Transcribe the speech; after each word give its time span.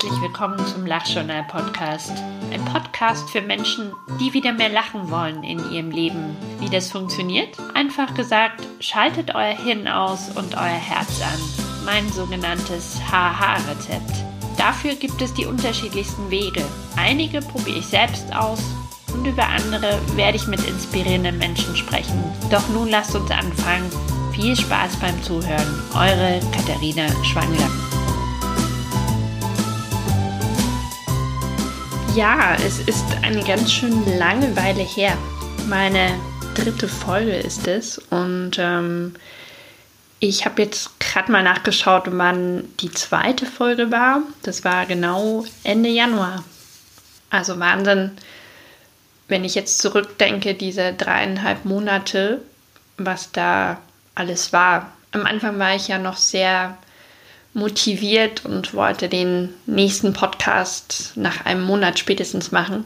herzlich 0.00 0.22
willkommen 0.22 0.64
zum 0.64 0.86
Lachjournal 0.86 1.42
Podcast. 1.48 2.12
Ein 2.52 2.64
Podcast 2.66 3.28
für 3.30 3.40
Menschen, 3.40 3.92
die 4.20 4.32
wieder 4.32 4.52
mehr 4.52 4.68
lachen 4.68 5.10
wollen 5.10 5.42
in 5.42 5.58
ihrem 5.72 5.90
Leben. 5.90 6.36
Wie 6.60 6.70
das 6.70 6.92
funktioniert? 6.92 7.58
Einfach 7.74 8.14
gesagt, 8.14 8.64
schaltet 8.78 9.34
euer 9.34 9.56
Hirn 9.56 9.88
aus 9.88 10.28
und 10.36 10.54
euer 10.54 10.60
Herz 10.62 11.20
an. 11.20 11.84
Mein 11.84 12.08
sogenanntes 12.12 13.00
HH-Rezept. 13.10 14.24
Dafür 14.56 14.94
gibt 14.94 15.20
es 15.20 15.34
die 15.34 15.46
unterschiedlichsten 15.46 16.30
Wege. 16.30 16.64
Einige 16.96 17.40
probiere 17.40 17.80
ich 17.80 17.86
selbst 17.86 18.32
aus 18.36 18.62
und 19.12 19.26
über 19.26 19.48
andere 19.48 19.98
werde 20.14 20.36
ich 20.36 20.46
mit 20.46 20.62
inspirierenden 20.62 21.38
Menschen 21.38 21.74
sprechen. 21.74 22.22
Doch 22.52 22.68
nun 22.68 22.88
lasst 22.88 23.16
uns 23.16 23.32
anfangen. 23.32 23.90
Viel 24.32 24.54
Spaß 24.54 24.94
beim 24.98 25.20
Zuhören. 25.24 25.82
Eure 25.92 26.38
Katharina 26.52 27.08
Schwangler. 27.24 27.87
Ja, 32.18 32.56
es 32.66 32.80
ist 32.80 33.04
eine 33.22 33.44
ganz 33.44 33.72
schön 33.72 34.18
lange 34.18 34.56
Weile 34.56 34.82
her. 34.82 35.16
Meine 35.68 36.18
dritte 36.56 36.88
Folge 36.88 37.36
ist 37.36 37.68
es 37.68 37.98
und 38.10 38.58
ähm, 38.58 39.14
ich 40.18 40.44
habe 40.44 40.62
jetzt 40.62 40.98
gerade 40.98 41.30
mal 41.30 41.44
nachgeschaut, 41.44 42.06
wann 42.06 42.64
die 42.80 42.90
zweite 42.90 43.46
Folge 43.46 43.92
war. 43.92 44.22
Das 44.42 44.64
war 44.64 44.86
genau 44.86 45.44
Ende 45.62 45.90
Januar. 45.90 46.42
Also 47.30 47.60
Wahnsinn, 47.60 48.16
wenn 49.28 49.44
ich 49.44 49.54
jetzt 49.54 49.78
zurückdenke, 49.78 50.54
diese 50.54 50.94
dreieinhalb 50.94 51.64
Monate, 51.64 52.42
was 52.96 53.30
da 53.30 53.78
alles 54.16 54.52
war. 54.52 54.90
Am 55.12 55.24
Anfang 55.24 55.60
war 55.60 55.76
ich 55.76 55.86
ja 55.86 55.98
noch 55.98 56.16
sehr 56.16 56.78
motiviert 57.54 58.44
und 58.44 58.74
wollte 58.74 59.08
den 59.08 59.54
nächsten 59.66 60.12
Podcast 60.12 61.12
nach 61.16 61.44
einem 61.44 61.62
Monat 61.62 61.98
spätestens 61.98 62.52
machen. 62.52 62.84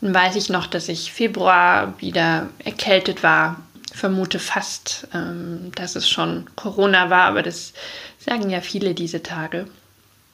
Dann 0.00 0.14
weiß 0.14 0.36
ich 0.36 0.50
noch, 0.50 0.66
dass 0.66 0.88
ich 0.88 1.12
Februar 1.12 1.94
wieder 2.00 2.48
erkältet 2.58 3.22
war. 3.22 3.60
Vermute 3.92 4.38
fast, 4.38 5.06
ähm, 5.14 5.70
dass 5.76 5.94
es 5.94 6.08
schon 6.08 6.46
Corona 6.56 7.10
war, 7.10 7.24
aber 7.24 7.42
das 7.42 7.72
sagen 8.18 8.50
ja 8.50 8.60
viele 8.60 8.92
diese 8.94 9.22
Tage. 9.22 9.66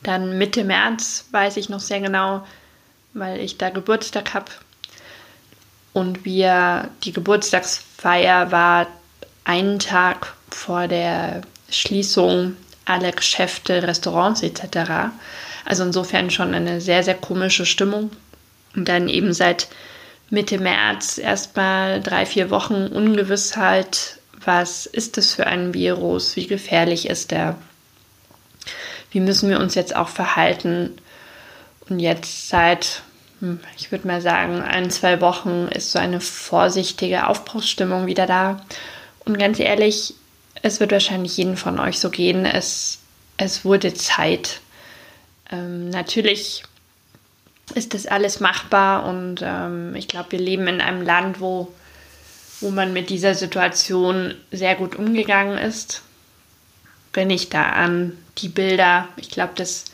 Dann 0.02 0.38
Mitte 0.38 0.64
März 0.64 1.26
weiß 1.30 1.58
ich 1.58 1.68
noch 1.68 1.80
sehr 1.80 2.00
genau, 2.00 2.46
weil 3.12 3.38
ich 3.40 3.58
da 3.58 3.68
Geburtstag 3.68 4.32
habe. 4.32 4.50
Und 5.92 6.24
wir, 6.24 6.88
die 7.04 7.12
Geburtstagsfeier 7.12 8.50
war 8.50 8.86
einen 9.44 9.78
Tag 9.78 10.34
vor 10.48 10.88
der 10.88 11.42
Schließung 11.68 12.56
alle 12.90 13.12
Geschäfte, 13.12 13.82
Restaurants 13.82 14.42
etc. 14.42 15.12
Also 15.64 15.84
insofern 15.84 16.30
schon 16.30 16.54
eine 16.54 16.80
sehr, 16.80 17.02
sehr 17.02 17.14
komische 17.14 17.64
Stimmung. 17.64 18.10
Und 18.74 18.88
dann 18.88 19.08
eben 19.08 19.32
seit 19.32 19.68
Mitte 20.28 20.58
März 20.58 21.18
erstmal 21.18 22.00
drei, 22.00 22.26
vier 22.26 22.50
Wochen 22.50 22.86
Ungewissheit. 22.86 24.18
Was 24.44 24.86
ist 24.86 25.16
das 25.16 25.32
für 25.32 25.46
ein 25.46 25.74
Virus? 25.74 26.36
Wie 26.36 26.46
gefährlich 26.46 27.08
ist 27.08 27.30
der? 27.30 27.56
Wie 29.10 29.20
müssen 29.20 29.50
wir 29.50 29.60
uns 29.60 29.74
jetzt 29.74 29.94
auch 29.94 30.08
verhalten? 30.08 30.96
Und 31.88 31.98
jetzt 31.98 32.48
seit, 32.48 33.02
hm, 33.40 33.60
ich 33.76 33.90
würde 33.90 34.06
mal 34.06 34.20
sagen, 34.20 34.62
ein, 34.62 34.90
zwei 34.90 35.20
Wochen 35.20 35.68
ist 35.68 35.92
so 35.92 35.98
eine 35.98 36.20
vorsichtige 36.20 37.26
Aufbruchsstimmung 37.26 38.06
wieder 38.06 38.26
da. 38.26 38.64
Und 39.24 39.38
ganz 39.38 39.58
ehrlich, 39.58 40.14
es 40.62 40.80
wird 40.80 40.92
wahrscheinlich 40.92 41.36
jeden 41.36 41.56
von 41.56 41.78
euch 41.78 41.98
so 41.98 42.10
gehen. 42.10 42.44
Es, 42.44 42.98
es 43.36 43.64
wurde 43.64 43.94
Zeit. 43.94 44.60
Ähm, 45.50 45.90
natürlich 45.90 46.64
ist 47.74 47.94
das 47.94 48.06
alles 48.06 48.40
machbar 48.40 49.06
und 49.06 49.40
ähm, 49.42 49.94
ich 49.94 50.08
glaube, 50.08 50.32
wir 50.32 50.40
leben 50.40 50.66
in 50.66 50.80
einem 50.80 51.02
Land, 51.02 51.40
wo, 51.40 51.72
wo 52.60 52.70
man 52.70 52.92
mit 52.92 53.10
dieser 53.10 53.34
Situation 53.34 54.34
sehr 54.50 54.74
gut 54.74 54.96
umgegangen 54.96 55.56
ist. 55.56 56.02
Wenn 57.12 57.30
ich 57.30 57.48
da 57.48 57.62
an 57.62 58.16
die 58.38 58.48
Bilder, 58.48 59.08
ich 59.16 59.30
glaube, 59.30 59.52
das 59.56 59.86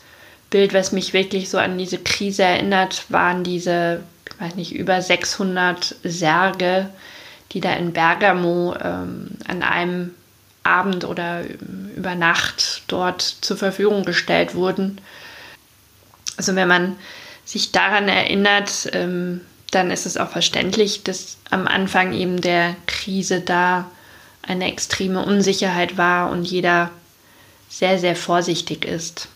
Bild, 0.49 0.73
was 0.73 0.91
mich 0.91 1.13
wirklich 1.13 1.49
so 1.49 1.57
an 1.57 1.77
diese 1.77 1.97
Krise 1.97 2.43
erinnert, 2.43 3.05
waren 3.09 3.43
diese, 3.43 4.03
ich 4.31 4.41
weiß 4.41 4.55
nicht, 4.55 4.73
über 4.73 5.01
600 5.01 5.95
Särge, 6.03 6.89
die 7.51 7.59
da 7.59 7.73
in 7.73 7.93
Bergamo 7.93 8.75
ähm, 8.81 9.29
an 9.47 9.63
einem 9.63 10.13
Abend 10.67 11.05
oder 11.05 11.43
über 11.95 12.15
Nacht 12.15 12.83
dort 12.87 13.21
zur 13.21 13.57
Verfügung 13.57 14.03
gestellt 14.03 14.55
wurden. 14.55 14.99
Also 16.37 16.55
wenn 16.55 16.67
man 16.67 16.95
sich 17.45 17.71
daran 17.71 18.09
erinnert, 18.09 18.89
ähm, 18.93 19.41
dann 19.71 19.91
ist 19.91 20.05
es 20.05 20.17
auch 20.17 20.29
verständlich, 20.29 21.03
dass 21.03 21.37
am 21.49 21.67
Anfang 21.67 22.13
eben 22.13 22.41
der 22.41 22.75
Krise 22.85 23.41
da 23.41 23.89
eine 24.41 24.71
extreme 24.71 25.25
Unsicherheit 25.25 25.97
war 25.97 26.29
und 26.29 26.45
jeder 26.45 26.91
sehr, 27.69 27.99
sehr 27.99 28.15
vorsichtig 28.15 28.85
ist. 28.85 29.27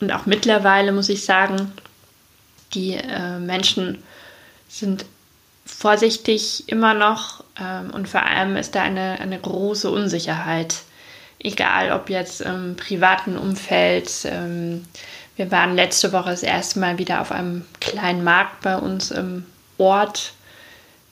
Und 0.00 0.12
auch 0.12 0.26
mittlerweile 0.26 0.92
muss 0.92 1.08
ich 1.08 1.24
sagen, 1.24 1.72
die 2.74 2.94
äh, 2.94 3.38
Menschen 3.38 4.02
sind 4.68 5.04
vorsichtig 5.70 6.68
immer 6.68 6.94
noch 6.94 7.44
ähm, 7.58 7.90
und 7.90 8.08
vor 8.08 8.22
allem 8.22 8.56
ist 8.56 8.74
da 8.74 8.82
eine, 8.82 9.18
eine 9.20 9.38
große 9.38 9.90
Unsicherheit. 9.90 10.76
Egal 11.38 11.92
ob 11.92 12.10
jetzt 12.10 12.42
im 12.42 12.76
privaten 12.76 13.38
Umfeld. 13.38 14.10
Ähm, 14.24 14.84
wir 15.36 15.50
waren 15.50 15.74
letzte 15.74 16.12
Woche 16.12 16.30
das 16.30 16.42
erste 16.42 16.80
Mal 16.80 16.98
wieder 16.98 17.20
auf 17.20 17.32
einem 17.32 17.64
kleinen 17.80 18.22
Markt 18.22 18.60
bei 18.60 18.76
uns 18.76 19.10
im 19.10 19.46
Ort. 19.78 20.34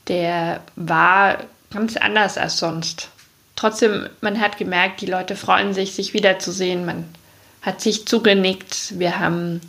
Der 0.08 0.60
war 0.76 1.38
ganz 1.70 1.96
anders 1.96 2.36
als 2.36 2.58
sonst. 2.58 3.08
Trotzdem, 3.56 4.08
man 4.20 4.40
hat 4.40 4.58
gemerkt, 4.58 5.00
die 5.00 5.06
Leute 5.06 5.34
freuen 5.34 5.72
sich, 5.72 5.94
sich 5.94 6.12
wiederzusehen. 6.12 6.84
Man 6.84 7.04
hat 7.62 7.80
sich 7.80 8.06
zugenickt. 8.06 8.98
Wir 8.98 9.18
haben 9.18 9.60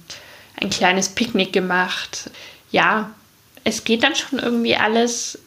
ein 0.61 0.69
kleines 0.69 1.09
Picknick 1.09 1.53
gemacht. 1.53 2.29
Ja, 2.71 3.11
es 3.63 3.83
geht 3.83 4.03
dann 4.03 4.15
schon 4.15 4.39
irgendwie 4.39 4.75
alles 4.75 5.39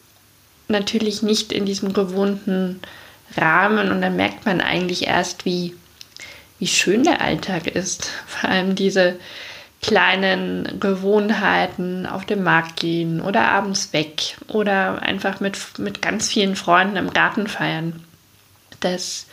natürlich 0.68 1.22
nicht 1.22 1.52
in 1.52 1.66
diesem 1.66 1.92
gewohnten 1.92 2.80
Rahmen 3.36 3.90
und 3.90 4.02
dann 4.02 4.16
merkt 4.16 4.46
man 4.46 4.60
eigentlich 4.60 5.06
erst, 5.06 5.44
wie, 5.44 5.74
wie 6.58 6.66
schön 6.66 7.04
der 7.04 7.20
Alltag 7.20 7.66
ist. 7.66 8.10
Vor 8.26 8.50
allem 8.50 8.74
diese 8.74 9.16
kleinen 9.80 10.78
Gewohnheiten 10.78 12.06
auf 12.06 12.24
dem 12.24 12.44
Markt 12.44 12.78
gehen 12.78 13.20
oder 13.20 13.48
abends 13.48 13.92
weg 13.92 14.36
oder 14.46 15.02
einfach 15.02 15.40
mit, 15.40 15.58
mit 15.78 16.00
ganz 16.00 16.28
vielen 16.28 16.54
Freunden 16.54 16.96
im 16.96 17.12
Garten 17.12 17.48
feiern. 17.48 18.04
Das 18.78 19.26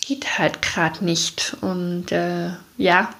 geht 0.00 0.38
halt 0.38 0.62
gerade 0.62 1.04
nicht. 1.04 1.56
Und 1.60 2.12
äh, 2.12 2.50
ja, 2.76 3.12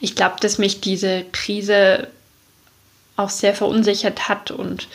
ich 0.00 0.14
glaube, 0.14 0.36
dass 0.40 0.58
mich 0.58 0.80
diese 0.80 1.24
Krise 1.32 2.08
auch 3.18 3.30
sehr 3.30 3.54
verunsichert 3.54 4.28
hat 4.28 4.50
und 4.50 4.88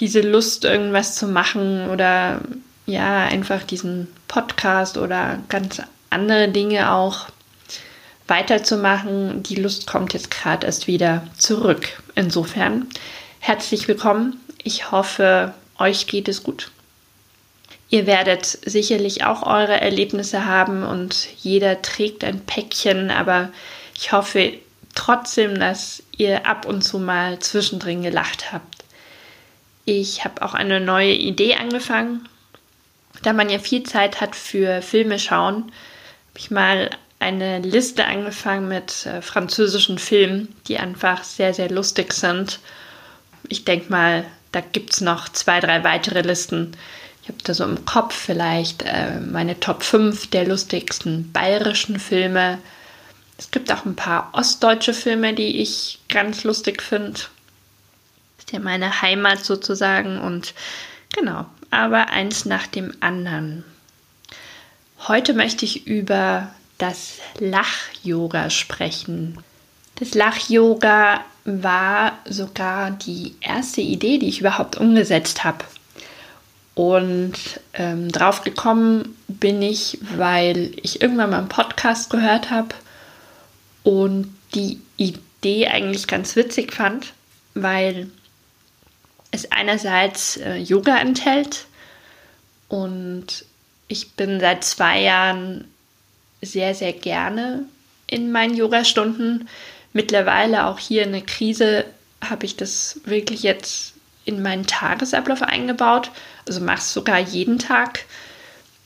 diese 0.00 0.20
Lust, 0.20 0.64
irgendwas 0.64 1.14
zu 1.14 1.26
machen 1.26 1.90
oder 1.90 2.40
ja, 2.86 3.24
einfach 3.24 3.62
diesen 3.62 4.08
Podcast 4.28 4.98
oder 4.98 5.38
ganz 5.48 5.80
andere 6.10 6.48
Dinge 6.48 6.92
auch 6.92 7.26
weiterzumachen. 8.26 9.42
Die 9.42 9.56
Lust 9.56 9.86
kommt 9.86 10.12
jetzt 10.12 10.30
gerade 10.30 10.66
erst 10.66 10.86
wieder 10.86 11.26
zurück. 11.36 12.02
Insofern 12.14 12.86
herzlich 13.40 13.88
willkommen. 13.88 14.40
Ich 14.62 14.90
hoffe, 14.90 15.54
euch 15.78 16.06
geht 16.06 16.28
es 16.28 16.42
gut. 16.42 16.70
Ihr 17.90 18.06
werdet 18.06 18.44
sicherlich 18.46 19.24
auch 19.24 19.42
eure 19.42 19.80
Erlebnisse 19.80 20.46
haben 20.46 20.82
und 20.82 21.28
jeder 21.42 21.82
trägt 21.82 22.24
ein 22.24 22.40
Päckchen, 22.40 23.10
aber 23.10 23.50
ich 23.96 24.10
hoffe, 24.12 24.54
trotzdem, 24.94 25.58
dass 25.58 26.02
ihr 26.16 26.46
ab 26.46 26.66
und 26.66 26.82
zu 26.82 26.98
mal 26.98 27.38
zwischendrin 27.38 28.02
gelacht 28.02 28.52
habt. 28.52 28.84
Ich 29.84 30.24
habe 30.24 30.42
auch 30.42 30.54
eine 30.54 30.80
neue 30.80 31.12
Idee 31.12 31.56
angefangen. 31.56 32.28
Da 33.22 33.32
man 33.32 33.50
ja 33.50 33.58
viel 33.58 33.82
Zeit 33.82 34.20
hat 34.20 34.34
für 34.34 34.82
Filme 34.82 35.18
schauen, 35.18 35.64
habe 35.64 36.38
ich 36.38 36.50
mal 36.50 36.90
eine 37.20 37.60
Liste 37.60 38.06
angefangen 38.06 38.68
mit 38.68 39.06
äh, 39.06 39.22
französischen 39.22 39.98
Filmen, 39.98 40.54
die 40.66 40.78
einfach 40.78 41.24
sehr, 41.24 41.54
sehr 41.54 41.70
lustig 41.70 42.12
sind. 42.12 42.60
Ich 43.48 43.64
denke 43.64 43.90
mal, 43.90 44.24
da 44.52 44.60
gibt 44.60 44.92
es 44.92 45.00
noch 45.00 45.28
zwei, 45.30 45.60
drei 45.60 45.84
weitere 45.84 46.20
Listen. 46.20 46.76
Ich 47.22 47.28
habe 47.28 47.38
da 47.42 47.54
so 47.54 47.64
im 47.64 47.84
Kopf 47.86 48.14
vielleicht 48.14 48.82
äh, 48.82 49.20
meine 49.20 49.58
Top 49.58 49.82
5 49.82 50.28
der 50.30 50.46
lustigsten 50.46 51.32
bayerischen 51.32 51.98
Filme, 51.98 52.58
es 53.38 53.50
gibt 53.50 53.72
auch 53.72 53.84
ein 53.84 53.96
paar 53.96 54.30
ostdeutsche 54.32 54.94
Filme, 54.94 55.34
die 55.34 55.60
ich 55.60 55.98
ganz 56.08 56.44
lustig 56.44 56.82
finde. 56.82 57.20
Ist 58.38 58.52
ja 58.52 58.60
meine 58.60 59.02
Heimat 59.02 59.44
sozusagen 59.44 60.20
und 60.20 60.54
genau, 61.12 61.46
aber 61.70 62.10
eins 62.10 62.44
nach 62.44 62.66
dem 62.66 62.94
anderen. 63.00 63.64
Heute 65.08 65.34
möchte 65.34 65.64
ich 65.64 65.86
über 65.86 66.50
das 66.78 67.18
Lach-Yoga 67.38 68.50
sprechen. 68.50 69.38
Das 69.96 70.14
Lach-Yoga 70.14 71.20
war 71.44 72.18
sogar 72.24 72.90
die 72.92 73.34
erste 73.40 73.80
Idee, 73.80 74.18
die 74.18 74.28
ich 74.28 74.40
überhaupt 74.40 74.76
umgesetzt 74.76 75.44
habe. 75.44 75.64
Und 76.74 77.34
ähm, 77.74 78.10
drauf 78.10 78.42
gekommen 78.42 79.16
bin 79.28 79.62
ich, 79.62 79.98
weil 80.16 80.72
ich 80.82 81.02
irgendwann 81.02 81.30
mal 81.30 81.38
einen 81.38 81.48
Podcast 81.48 82.10
gehört 82.10 82.50
habe 82.50 82.74
und 83.84 84.34
die 84.54 84.80
Idee 84.96 85.68
eigentlich 85.68 86.08
ganz 86.08 86.34
witzig 86.34 86.72
fand, 86.72 87.12
weil 87.54 88.10
es 89.30 89.52
einerseits 89.52 90.38
äh, 90.38 90.56
Yoga 90.56 90.96
enthält 90.98 91.66
und 92.68 93.44
ich 93.88 94.12
bin 94.12 94.40
seit 94.40 94.64
zwei 94.64 95.00
Jahren 95.00 95.68
sehr, 96.42 96.74
sehr 96.74 96.92
gerne 96.92 97.64
in 98.06 98.32
meinen 98.32 98.56
Yoga-Stunden. 98.56 99.48
Mittlerweile 99.92 100.66
auch 100.66 100.78
hier 100.78 101.04
in 101.04 101.12
der 101.12 101.22
Krise 101.22 101.84
habe 102.22 102.46
ich 102.46 102.56
das 102.56 103.00
wirklich 103.04 103.42
jetzt 103.42 103.94
in 104.24 104.42
meinen 104.42 104.66
Tagesablauf 104.66 105.42
eingebaut. 105.42 106.10
Also 106.46 106.60
mache 106.60 106.78
es 106.78 106.92
sogar 106.92 107.18
jeden 107.18 107.58
Tag. 107.58 108.04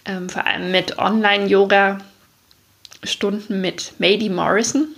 Ähm, 0.05 0.29
vor 0.29 0.47
allem 0.47 0.71
mit 0.71 0.99
Online-Yoga-Stunden 2.99 3.61
mit 3.61 3.93
Mady 3.99 4.29
Morrison. 4.29 4.89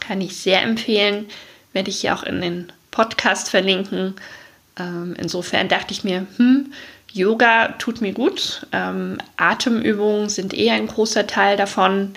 Kann 0.00 0.20
ich 0.20 0.36
sehr 0.36 0.62
empfehlen. 0.62 1.26
Werde 1.72 1.90
ich 1.90 2.00
hier 2.00 2.14
auch 2.14 2.22
in 2.22 2.40
den 2.40 2.72
Podcast 2.90 3.50
verlinken. 3.50 4.14
Ähm, 4.78 5.14
insofern 5.18 5.68
dachte 5.68 5.92
ich 5.92 6.04
mir, 6.04 6.26
hm, 6.36 6.72
Yoga 7.12 7.68
tut 7.78 8.00
mir 8.00 8.12
gut. 8.12 8.66
Ähm, 8.72 9.18
Atemübungen 9.36 10.28
sind 10.28 10.52
eher 10.52 10.74
ein 10.74 10.86
großer 10.86 11.26
Teil 11.26 11.56
davon. 11.56 12.14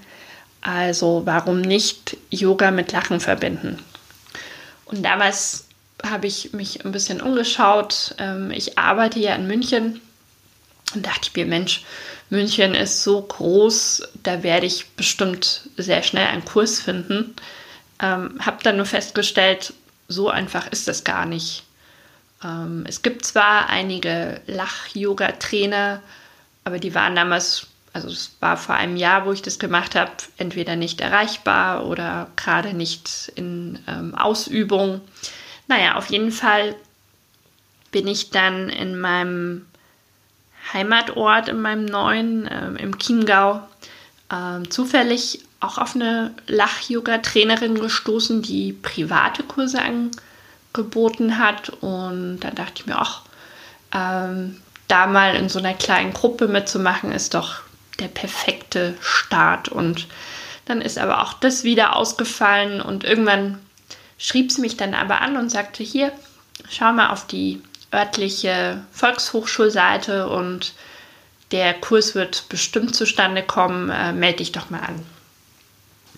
Also 0.62 1.22
warum 1.26 1.62
nicht 1.62 2.18
Yoga 2.30 2.72
mit 2.72 2.92
Lachen 2.92 3.20
verbinden? 3.20 3.80
Und 4.86 5.04
damals 5.04 5.68
habe 6.04 6.28
ich 6.28 6.54
mich 6.54 6.84
ein 6.84 6.92
bisschen 6.92 7.22
umgeschaut. 7.22 8.16
Ähm, 8.18 8.52
ich 8.52 8.78
arbeite 8.78 9.20
ja 9.20 9.36
in 9.36 9.48
München 9.48 10.02
und 10.94 11.06
dachte 11.06 11.30
ich 11.30 11.36
mir, 11.36 11.46
Mensch, 11.46 11.84
München 12.30 12.76
ist 12.76 13.04
so 13.04 13.22
groß, 13.22 14.04
da 14.24 14.44
werde 14.44 14.66
ich 14.66 14.90
bestimmt 14.92 15.70
sehr 15.78 16.04
schnell 16.04 16.28
einen 16.28 16.46
Kurs 16.46 16.80
finden. 16.80 17.36
Ähm, 18.02 18.38
habe 18.40 18.64
dann 18.64 18.78
nur 18.78 18.86
festgestellt, 18.86 19.74
so 20.08 20.30
einfach 20.30 20.68
ist 20.68 20.88
das 20.88 21.04
gar 21.04 21.26
nicht. 21.26 21.64
Ähm, 22.44 22.86
es 22.88 23.02
gibt 23.02 23.26
zwar 23.26 23.70
einige 23.70 24.42
Lach-Yoga-Trainer, 24.48 26.02
aber 26.64 26.80
die 26.80 26.94
waren 26.94 27.16
damals, 27.16 27.68
also 27.94 28.10
es 28.10 28.36
war 28.40 28.58
vor 28.58 28.76
einem 28.76 28.98
Jahr, 28.98 29.26
wo 29.26 29.32
ich 29.32 29.42
das 29.42 29.58
gemacht 29.58 29.96
habe, 29.96 30.12
entweder 30.38 30.76
nicht 30.76 31.02
erreichbar 31.02 31.86
oder 31.86 32.30
gerade 32.36 32.74
nicht 32.74 33.32
in 33.36 33.80
ähm, 33.88 34.16
Ausübung. 34.16 35.02
Naja, 35.68 35.96
auf 35.96 36.10
jeden 36.10 36.32
Fall 36.32 36.76
bin 37.92 38.08
ich 38.08 38.30
dann 38.30 38.70
in 38.70 39.00
meinem 39.00 39.66
Heimatort, 40.74 41.50
in 41.50 41.62
meinem 41.62 41.86
neuen, 41.86 42.50
ähm, 42.52 42.76
im 42.76 42.98
Chiemgau, 42.98 43.62
ähm, 44.32 44.70
zufällig 44.70 45.42
auch 45.60 45.78
auf 45.78 45.96
eine 45.96 46.34
Lach-Yoga-Trainerin 46.48 47.80
gestoßen, 47.80 48.42
die 48.42 48.74
private 48.74 49.44
Kurse 49.44 49.82
angeboten 49.82 50.22
geboten 50.78 51.38
hat. 51.38 51.70
Und 51.82 52.40
dann 52.40 52.56
dachte 52.56 52.82
ich 52.82 52.86
mir, 52.86 52.98
ach, 52.98 53.24
ähm, 53.94 54.62
da 54.88 55.08
mal 55.08 55.36
in 55.36 55.50
so 55.50 55.60
einer 55.60 55.74
kleinen 55.74 56.14
Gruppe 56.14 56.48
mitzumachen, 56.48 57.12
ist 57.12 57.34
doch 57.34 57.58
der 58.00 58.08
perfekte 58.08 58.96
Start. 59.02 59.68
Und 59.68 60.08
dann 60.64 60.82
ist 60.82 60.98
aber 60.98 61.22
auch 61.22 61.34
das 61.34 61.66
wieder 61.66 61.98
ausgefallen 61.98 62.80
und 62.80 63.04
irgendwann 63.04 63.60
schrieb 64.18 64.52
sie 64.52 64.62
mich 64.62 64.78
dann 64.78 64.94
aber 64.94 65.22
an 65.22 65.36
und 65.36 65.50
sagte, 65.50 65.84
hier, 65.84 66.12
schau 66.70 66.92
mal 66.94 67.10
auf 67.10 67.28
die 67.28 67.62
örtliche 67.94 68.84
Volkshochschulseite 68.92 70.30
und 70.30 70.74
der 71.52 71.74
Kurs 71.74 72.16
wird 72.16 72.50
bestimmt 72.50 72.96
zustande 72.96 73.44
kommen, 73.44 73.90
äh, 73.90 74.12
melde 74.12 74.38
dich 74.38 74.52
doch 74.52 74.70
mal 74.70 74.82
an 74.82 75.06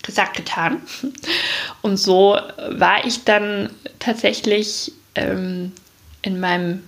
gesagt, 0.04 0.38
getan. 0.38 0.82
Und 1.82 1.98
so 1.98 2.38
war 2.70 3.06
ich 3.06 3.24
dann 3.26 3.70
tatsächlich 4.00 4.92
ähm, 5.16 5.72
in 6.22 6.40
meinem 6.40 6.84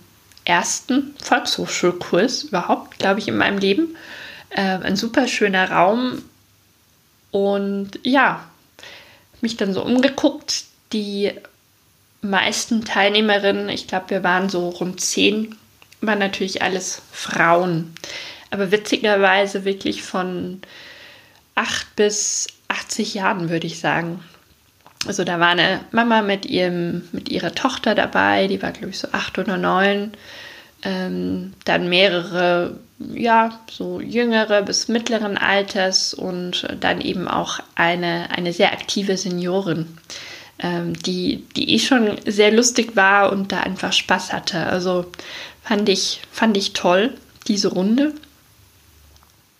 ersten 0.45 1.13
Volkshochschulkurs 1.21 2.43
überhaupt, 2.43 2.99
glaube 2.99 3.19
ich, 3.19 3.27
in 3.27 3.37
meinem 3.37 3.57
Leben. 3.57 3.95
Äh, 4.49 4.61
ein 4.61 4.95
super 4.95 5.27
schöner 5.27 5.71
Raum. 5.71 6.23
Und 7.31 7.99
ja, 8.03 8.43
mich 9.41 9.57
dann 9.57 9.73
so 9.73 9.83
umgeguckt. 9.83 10.65
Die 10.93 11.31
meisten 12.21 12.85
Teilnehmerinnen, 12.85 13.69
ich 13.69 13.87
glaube, 13.87 14.09
wir 14.09 14.23
waren 14.23 14.49
so 14.49 14.69
rund 14.69 15.01
zehn, 15.01 15.55
waren 16.01 16.19
natürlich 16.19 16.61
alles 16.61 17.01
Frauen. 17.11 17.93
Aber 18.51 18.71
witzigerweise 18.71 19.65
wirklich 19.65 20.03
von 20.03 20.61
acht 21.55 21.95
bis 21.95 22.47
80 22.67 23.13
Jahren, 23.13 23.49
würde 23.49 23.67
ich 23.67 23.79
sagen. 23.79 24.23
Also 25.07 25.23
da 25.23 25.39
war 25.39 25.49
eine 25.49 25.81
Mama 25.91 26.21
mit, 26.21 26.45
ihrem, 26.45 27.07
mit 27.11 27.29
ihrer 27.29 27.55
Tochter 27.55 27.95
dabei, 27.95 28.47
die 28.47 28.61
war, 28.61 28.71
glaube 28.71 28.89
ich, 28.89 28.99
so 28.99 29.07
acht 29.11 29.39
oder 29.39 29.57
neun. 29.57 30.11
Ähm, 30.83 31.53
dann 31.65 31.89
mehrere, 31.89 32.79
ja, 32.99 33.59
so 33.69 33.99
jüngere 33.99 34.63
bis 34.63 34.87
mittleren 34.87 35.37
Alters 35.37 36.13
und 36.13 36.67
dann 36.79 37.01
eben 37.01 37.27
auch 37.27 37.59
eine, 37.75 38.29
eine 38.31 38.51
sehr 38.51 38.73
aktive 38.73 39.17
Seniorin, 39.17 39.87
die, 40.61 41.45
die 41.55 41.73
eh 41.73 41.79
schon 41.79 42.17
sehr 42.25 42.51
lustig 42.51 42.95
war 42.95 43.31
und 43.31 43.51
da 43.51 43.61
einfach 43.61 43.93
Spaß 43.93 44.31
hatte. 44.33 44.65
Also 44.67 45.05
fand 45.63 45.89
ich, 45.89 46.21
fand 46.31 46.57
ich 46.57 46.73
toll, 46.73 47.13
diese 47.47 47.69
Runde. 47.69 48.13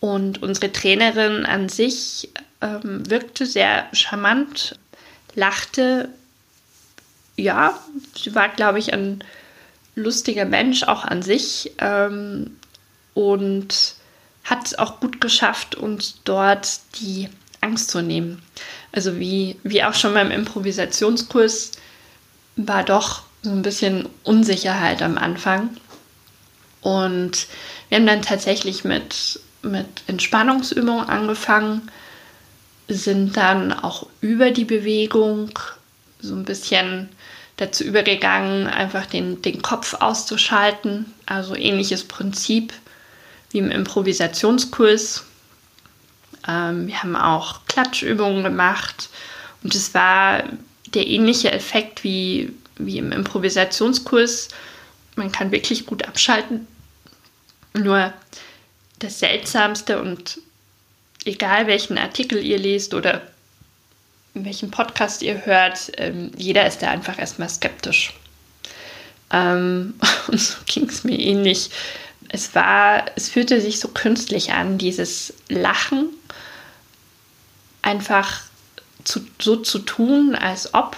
Und 0.00 0.42
unsere 0.42 0.72
Trainerin 0.72 1.46
an 1.46 1.68
sich 1.68 2.30
ähm, 2.60 3.08
wirkte 3.08 3.46
sehr 3.46 3.86
charmant, 3.92 4.78
lachte. 5.34 6.08
Ja, 7.36 7.78
sie 8.16 8.34
war, 8.34 8.48
glaube 8.48 8.78
ich, 8.78 8.92
ein 8.92 9.22
lustiger 9.94 10.44
Mensch 10.44 10.82
auch 10.84 11.04
an 11.04 11.22
sich 11.22 11.72
ähm, 11.78 12.56
und 13.14 13.94
hat 14.44 14.66
es 14.66 14.78
auch 14.78 15.00
gut 15.00 15.20
geschafft, 15.20 15.74
uns 15.74 16.20
dort 16.24 16.80
die 17.00 17.28
Angst 17.60 17.90
zu 17.90 18.02
nehmen. 18.02 18.42
Also 18.92 19.18
wie, 19.18 19.56
wie 19.62 19.82
auch 19.84 19.94
schon 19.94 20.14
beim 20.14 20.30
Improvisationskurs 20.30 21.72
war 22.56 22.84
doch 22.84 23.22
so 23.42 23.50
ein 23.50 23.62
bisschen 23.62 24.08
Unsicherheit 24.22 25.02
am 25.02 25.18
Anfang. 25.18 25.70
Und 26.82 27.46
wir 27.88 27.98
haben 27.98 28.06
dann 28.06 28.22
tatsächlich 28.22 28.84
mit, 28.84 29.40
mit 29.62 29.86
Entspannungsübungen 30.06 31.08
angefangen 31.08 31.90
sind 32.88 33.36
dann 33.36 33.72
auch 33.72 34.06
über 34.20 34.50
die 34.50 34.64
Bewegung 34.64 35.50
so 36.20 36.34
ein 36.34 36.44
bisschen 36.44 37.08
dazu 37.56 37.84
übergegangen, 37.84 38.66
einfach 38.66 39.06
den, 39.06 39.42
den 39.42 39.62
Kopf 39.62 39.94
auszuschalten. 39.94 41.06
Also 41.26 41.54
ähnliches 41.54 42.04
Prinzip 42.04 42.72
wie 43.50 43.58
im 43.58 43.70
Improvisationskurs. 43.70 45.24
Ähm, 46.48 46.86
wir 46.86 47.02
haben 47.02 47.16
auch 47.16 47.66
Klatschübungen 47.66 48.42
gemacht 48.42 49.08
und 49.62 49.74
es 49.74 49.94
war 49.94 50.44
der 50.86 51.06
ähnliche 51.06 51.52
Effekt 51.52 52.04
wie, 52.04 52.52
wie 52.76 52.98
im 52.98 53.12
Improvisationskurs. 53.12 54.48
Man 55.16 55.32
kann 55.32 55.52
wirklich 55.52 55.86
gut 55.86 56.06
abschalten. 56.06 56.66
Nur 57.74 58.12
das 58.98 59.18
Seltsamste 59.18 60.00
und 60.00 60.38
egal 61.24 61.66
welchen 61.66 61.98
Artikel 61.98 62.44
ihr 62.44 62.58
lest 62.58 62.94
oder 62.94 63.22
welchen 64.34 64.70
Podcast 64.70 65.22
ihr 65.22 65.44
hört, 65.44 65.92
ähm, 65.96 66.30
jeder 66.36 66.66
ist 66.66 66.82
da 66.82 66.90
einfach 66.90 67.18
erstmal 67.18 67.48
skeptisch. 67.48 68.14
Ähm, 69.30 69.94
und 70.28 70.40
so 70.40 70.56
ging 70.66 70.88
es 70.88 71.04
mir 71.04 71.18
ähnlich. 71.18 71.70
Es 72.28 72.54
war, 72.54 73.04
es 73.16 73.28
fühlte 73.28 73.60
sich 73.60 73.80
so 73.80 73.88
künstlich 73.88 74.52
an, 74.52 74.78
dieses 74.78 75.34
Lachen 75.48 76.08
einfach 77.82 78.42
zu, 79.04 79.20
so 79.40 79.56
zu 79.56 79.80
tun, 79.80 80.34
als 80.34 80.72
ob 80.74 80.96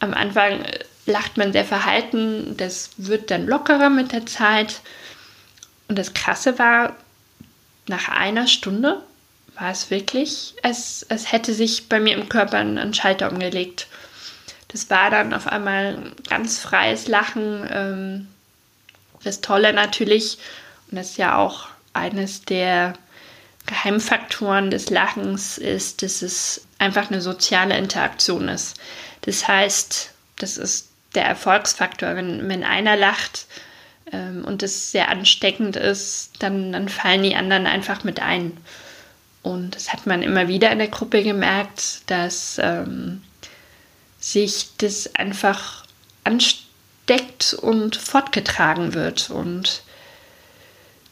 am 0.00 0.12
Anfang 0.12 0.64
lacht 1.06 1.36
man 1.36 1.52
sehr 1.52 1.64
verhalten, 1.64 2.56
das 2.56 2.90
wird 2.96 3.30
dann 3.30 3.46
lockerer 3.46 3.90
mit 3.90 4.12
der 4.12 4.26
Zeit. 4.26 4.80
Und 5.88 5.98
das 5.98 6.14
Krasse 6.14 6.58
war, 6.58 6.96
nach 7.86 8.08
einer 8.08 8.48
Stunde 8.48 9.02
war 9.54 9.70
es 9.70 9.90
wirklich, 9.90 10.54
als, 10.62 11.06
als 11.08 11.30
hätte 11.32 11.54
sich 11.54 11.88
bei 11.88 12.00
mir 12.00 12.14
im 12.16 12.28
Körper 12.28 12.58
ein, 12.58 12.76
ein 12.76 12.92
Schalter 12.92 13.30
umgelegt. 13.30 13.86
Das 14.68 14.90
war 14.90 15.10
dann 15.10 15.32
auf 15.32 15.46
einmal 15.46 16.12
ganz 16.28 16.58
freies 16.58 17.06
Lachen. 17.06 17.66
Ähm, 17.70 18.28
das 19.24 19.40
Tolle 19.40 19.72
natürlich, 19.72 20.38
und 20.90 20.98
das 20.98 21.10
ist 21.10 21.18
ja 21.18 21.36
auch 21.36 21.68
eines 21.92 22.42
der 22.42 22.94
Geheimfaktoren 23.66 24.70
des 24.70 24.90
Lachens 24.90 25.58
ist, 25.58 26.02
dass 26.02 26.22
es 26.22 26.66
einfach 26.78 27.10
eine 27.10 27.20
soziale 27.20 27.76
Interaktion 27.76 28.48
ist. 28.48 28.76
Das 29.22 29.48
heißt, 29.48 30.12
das 30.36 30.56
ist 30.56 30.88
der 31.14 31.24
Erfolgsfaktor. 31.24 32.14
Wenn, 32.14 32.48
wenn 32.48 32.62
einer 32.62 32.96
lacht 32.96 33.46
ähm, 34.12 34.44
und 34.44 34.62
es 34.62 34.92
sehr 34.92 35.08
ansteckend 35.08 35.76
ist, 35.76 36.30
dann, 36.38 36.72
dann 36.72 36.88
fallen 36.88 37.22
die 37.22 37.34
anderen 37.34 37.66
einfach 37.66 38.04
mit 38.04 38.20
ein. 38.20 38.56
Und 39.42 39.74
das 39.74 39.92
hat 39.92 40.06
man 40.06 40.22
immer 40.22 40.48
wieder 40.48 40.70
in 40.70 40.78
der 40.78 40.88
Gruppe 40.88 41.22
gemerkt, 41.22 42.02
dass 42.06 42.58
ähm, 42.62 43.22
sich 44.20 44.70
das 44.78 45.14
einfach 45.14 45.84
ansteckt 46.24 46.65
und 47.54 47.96
fortgetragen 47.96 48.94
wird. 48.94 49.30
Und 49.30 49.82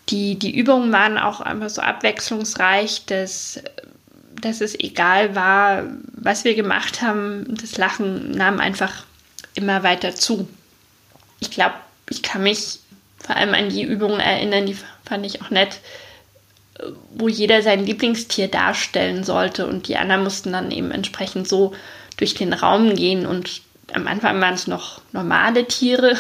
die, 0.08 0.38
die 0.38 0.54
Übungen 0.54 0.92
waren 0.92 1.18
auch 1.18 1.40
einfach 1.40 1.70
so 1.70 1.80
abwechslungsreich, 1.80 3.06
dass, 3.06 3.60
dass 4.40 4.60
es 4.60 4.78
egal 4.78 5.34
war, 5.34 5.84
was 6.12 6.44
wir 6.44 6.54
gemacht 6.54 7.02
haben, 7.02 7.46
das 7.48 7.78
Lachen 7.78 8.32
nahm 8.32 8.60
einfach 8.60 9.04
immer 9.54 9.82
weiter 9.82 10.14
zu. 10.14 10.48
Ich 11.40 11.50
glaube, 11.50 11.74
ich 12.10 12.22
kann 12.22 12.42
mich 12.42 12.80
vor 13.18 13.36
allem 13.36 13.54
an 13.54 13.70
die 13.70 13.82
Übungen 13.82 14.20
erinnern, 14.20 14.66
die 14.66 14.76
fand 15.04 15.24
ich 15.24 15.40
auch 15.40 15.50
nett, 15.50 15.80
wo 17.14 17.28
jeder 17.28 17.62
sein 17.62 17.86
Lieblingstier 17.86 18.48
darstellen 18.48 19.24
sollte 19.24 19.66
und 19.66 19.88
die 19.88 19.96
anderen 19.96 20.24
mussten 20.24 20.52
dann 20.52 20.70
eben 20.70 20.90
entsprechend 20.90 21.48
so 21.48 21.72
durch 22.16 22.34
den 22.34 22.52
Raum 22.52 22.94
gehen 22.94 23.26
und 23.26 23.62
am 23.94 24.06
Anfang 24.06 24.40
waren 24.40 24.54
es 24.54 24.66
noch 24.66 25.00
normale 25.12 25.66
Tiere, 25.66 26.16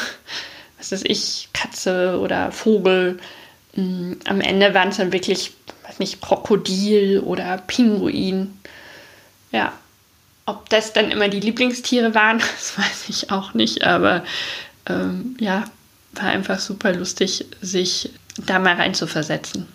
was 0.78 0.92
weiß 0.92 1.02
ich, 1.04 1.48
Katze 1.52 2.18
oder 2.20 2.52
Vogel. 2.52 3.18
Mm, 3.74 4.12
am 4.26 4.40
Ende 4.40 4.74
waren 4.74 4.88
es 4.88 4.96
dann 4.96 5.12
wirklich, 5.12 5.52
weiß 5.86 5.98
nicht, 5.98 6.22
Krokodil 6.22 7.20
oder 7.20 7.58
Pinguin. 7.58 8.58
Ja, 9.50 9.72
ob 10.46 10.68
das 10.68 10.92
dann 10.92 11.10
immer 11.10 11.28
die 11.28 11.40
Lieblingstiere 11.40 12.14
waren, 12.14 12.38
das 12.56 12.78
weiß 12.78 13.08
ich 13.08 13.30
auch 13.30 13.54
nicht, 13.54 13.84
aber 13.84 14.24
ähm, 14.86 15.36
ja, 15.40 15.64
war 16.12 16.24
einfach 16.24 16.60
super 16.60 16.92
lustig, 16.92 17.44
sich 17.60 18.10
da 18.36 18.58
mal 18.58 18.74
reinzuversetzen. 18.74 19.66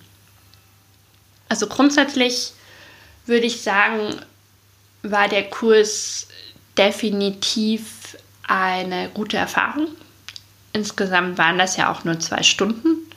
Also 1.49 1.67
grundsätzlich 1.67 2.53
würde 3.25 3.45
ich 3.45 3.61
sagen, 3.61 4.15
war 5.01 5.27
der 5.27 5.49
Kurs 5.49 6.27
definitiv 6.77 8.17
eine 8.47 9.09
gute 9.09 9.37
Erfahrung. 9.37 9.87
Insgesamt 10.73 11.37
waren 11.37 11.57
das 11.57 11.77
ja 11.77 11.91
auch 11.91 12.03
nur 12.03 12.19
zwei 12.19 12.43
Stunden. 12.43 13.09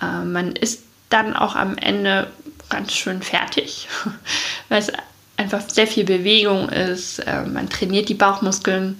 Äh, 0.00 0.24
man 0.24 0.52
ist 0.52 0.82
dann 1.10 1.34
auch 1.34 1.56
am 1.56 1.76
Ende 1.78 2.30
ganz 2.68 2.92
schön 2.92 3.22
fertig, 3.22 3.88
weil 4.68 4.80
es 4.80 4.92
einfach 5.36 5.62
sehr 5.68 5.86
viel 5.86 6.04
Bewegung 6.04 6.68
ist. 6.68 7.20
Äh, 7.20 7.44
man 7.44 7.68
trainiert 7.68 8.08
die 8.08 8.14
Bauchmuskeln. 8.14 8.98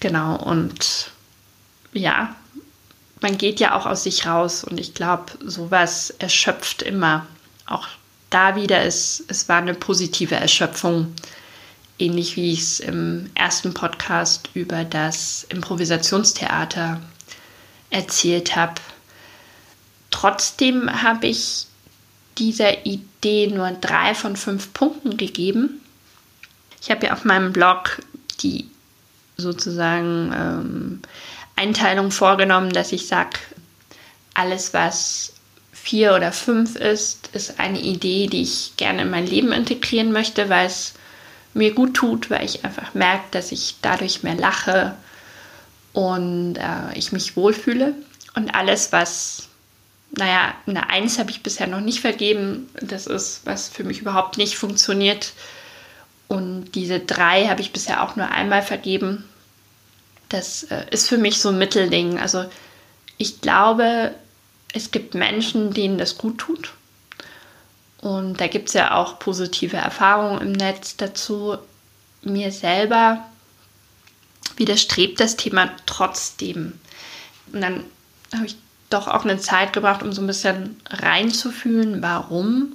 Genau, 0.00 0.36
und 0.36 1.10
ja, 1.92 2.34
man 3.20 3.38
geht 3.38 3.60
ja 3.60 3.76
auch 3.76 3.86
aus 3.86 4.02
sich 4.02 4.26
raus 4.26 4.64
und 4.64 4.80
ich 4.80 4.94
glaube, 4.94 5.32
sowas 5.44 6.10
erschöpft 6.18 6.82
immer. 6.82 7.26
Auch 7.66 7.86
da 8.30 8.56
wieder 8.56 8.82
ist, 8.82 9.24
es 9.28 9.48
war 9.48 9.58
eine 9.58 9.74
positive 9.74 10.34
Erschöpfung, 10.34 11.14
ähnlich 11.98 12.36
wie 12.36 12.52
ich 12.52 12.60
es 12.60 12.80
im 12.80 13.30
ersten 13.34 13.74
Podcast 13.74 14.50
über 14.54 14.84
das 14.84 15.44
Improvisationstheater 15.48 17.00
erzählt 17.90 18.56
habe. 18.56 18.74
Trotzdem 20.10 21.02
habe 21.02 21.26
ich 21.26 21.66
dieser 22.38 22.86
Idee 22.86 23.48
nur 23.48 23.70
drei 23.72 24.14
von 24.14 24.36
fünf 24.36 24.72
Punkten 24.72 25.16
gegeben. 25.16 25.80
Ich 26.80 26.90
habe 26.90 27.06
ja 27.06 27.12
auf 27.12 27.24
meinem 27.24 27.52
Blog 27.52 27.98
die 28.40 28.68
sozusagen 29.36 30.32
ähm, 30.34 31.02
Einteilung 31.56 32.10
vorgenommen, 32.10 32.70
dass 32.70 32.92
ich 32.92 33.06
sage, 33.06 33.38
alles, 34.34 34.72
was 34.74 35.34
vier 35.72 36.14
oder 36.14 36.32
fünf 36.32 36.76
ist, 36.76 37.28
ist 37.32 37.58
eine 37.58 37.80
Idee, 37.80 38.26
die 38.26 38.42
ich 38.42 38.72
gerne 38.76 39.02
in 39.02 39.10
mein 39.10 39.26
Leben 39.26 39.52
integrieren 39.52 40.12
möchte, 40.12 40.48
weil 40.48 40.66
es 40.66 40.94
mir 41.54 41.74
gut 41.74 41.94
tut, 41.94 42.30
weil 42.30 42.44
ich 42.44 42.64
einfach 42.64 42.94
merke, 42.94 43.24
dass 43.30 43.52
ich 43.52 43.76
dadurch 43.82 44.22
mehr 44.22 44.34
lache 44.34 44.94
und 45.92 46.56
äh, 46.56 46.96
ich 46.96 47.12
mich 47.12 47.36
wohlfühle. 47.36 47.94
Und 48.34 48.54
alles, 48.54 48.92
was, 48.92 49.48
naja, 50.16 50.54
eine 50.66 50.88
Eins 50.88 51.18
habe 51.18 51.30
ich 51.30 51.42
bisher 51.42 51.66
noch 51.66 51.80
nicht 51.80 52.00
vergeben. 52.00 52.70
Das 52.80 53.06
ist, 53.06 53.42
was 53.44 53.68
für 53.68 53.84
mich 53.84 54.00
überhaupt 54.00 54.38
nicht 54.38 54.56
funktioniert. 54.56 55.32
Und 56.28 56.72
diese 56.74 57.00
drei 57.00 57.46
habe 57.48 57.60
ich 57.60 57.72
bisher 57.72 58.02
auch 58.02 58.16
nur 58.16 58.30
einmal 58.30 58.62
vergeben. 58.62 59.24
Das 60.30 60.62
äh, 60.64 60.86
ist 60.90 61.08
für 61.08 61.18
mich 61.18 61.38
so 61.38 61.50
ein 61.50 61.58
Mittelding. 61.58 62.18
Also 62.18 62.46
ich 63.18 63.42
glaube, 63.42 64.14
es 64.72 64.90
gibt 64.90 65.14
Menschen, 65.14 65.74
denen 65.74 65.98
das 65.98 66.16
gut 66.16 66.38
tut. 66.38 66.72
Und 68.02 68.40
da 68.40 68.48
gibt 68.48 68.68
es 68.68 68.74
ja 68.74 68.96
auch 68.96 69.18
positive 69.18 69.76
Erfahrungen 69.76 70.40
im 70.42 70.52
Netz 70.52 70.96
dazu. 70.96 71.56
Mir 72.22 72.52
selber 72.52 73.24
widerstrebt 74.56 75.18
das 75.20 75.36
Thema 75.36 75.70
trotzdem. 75.86 76.78
Und 77.52 77.60
dann 77.60 77.84
habe 78.34 78.46
ich 78.46 78.56
doch 78.90 79.08
auch 79.08 79.24
eine 79.24 79.38
Zeit 79.38 79.72
gebraucht, 79.72 80.02
um 80.02 80.12
so 80.12 80.20
ein 80.20 80.26
bisschen 80.26 80.80
reinzufühlen, 80.90 82.02
warum. 82.02 82.74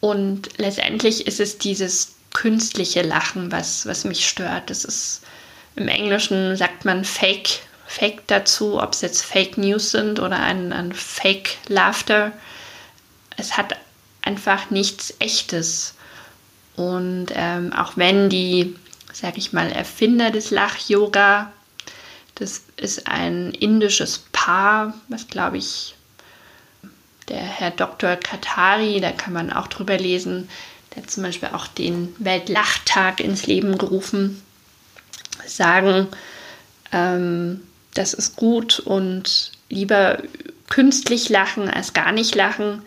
Und 0.00 0.50
letztendlich 0.58 1.26
ist 1.26 1.40
es 1.40 1.58
dieses 1.58 2.14
künstliche 2.34 3.02
Lachen, 3.02 3.50
was, 3.50 3.86
was 3.86 4.04
mich 4.04 4.28
stört. 4.28 4.68
Das 4.68 4.84
ist 4.84 5.22
im 5.76 5.88
Englischen 5.88 6.56
sagt 6.56 6.84
man 6.84 7.04
Fake 7.04 7.60
Fake 7.86 8.26
dazu, 8.26 8.80
ob 8.80 8.92
es 8.92 9.02
jetzt 9.02 9.22
Fake 9.22 9.56
News 9.56 9.90
sind 9.90 10.18
oder 10.18 10.38
ein, 10.40 10.72
ein 10.72 10.92
Fake 10.92 11.58
Laughter. 11.68 12.32
Es 13.36 13.56
hat 13.56 13.76
einfach 14.24 14.70
nichts 14.70 15.14
Echtes. 15.18 15.94
Und 16.76 17.26
ähm, 17.34 17.72
auch 17.72 17.96
wenn 17.96 18.28
die, 18.28 18.74
sag 19.12 19.36
ich 19.38 19.52
mal, 19.52 19.70
Erfinder 19.70 20.30
des 20.30 20.50
Lach-Yoga, 20.50 21.52
das 22.34 22.62
ist 22.76 23.06
ein 23.06 23.52
indisches 23.52 24.24
Paar, 24.32 24.94
was 25.08 25.28
glaube 25.28 25.58
ich, 25.58 25.94
der 27.28 27.38
Herr 27.38 27.70
Dr. 27.70 28.16
Katari, 28.16 29.00
da 29.00 29.12
kann 29.12 29.32
man 29.32 29.52
auch 29.52 29.68
drüber 29.68 29.96
lesen, 29.96 30.48
der 30.94 31.02
hat 31.02 31.10
zum 31.10 31.22
Beispiel 31.22 31.50
auch 31.52 31.66
den 31.66 32.14
Weltlachtag 32.18 33.20
ins 33.20 33.46
Leben 33.46 33.78
gerufen, 33.78 34.42
sagen, 35.46 36.08
ähm, 36.92 37.62
das 37.94 38.14
ist 38.14 38.36
gut 38.36 38.80
und 38.80 39.52
lieber 39.70 40.22
künstlich 40.68 41.28
lachen 41.28 41.70
als 41.70 41.92
gar 41.92 42.12
nicht 42.12 42.34
lachen, 42.34 42.82